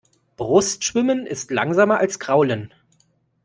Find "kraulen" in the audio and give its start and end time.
2.17-2.73